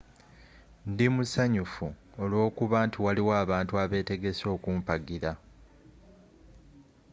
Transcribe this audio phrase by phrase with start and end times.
[0.91, 1.85] ndi musanyufu
[2.21, 5.31] olw'okuba nti waliwo abantu abeetegese okumpagira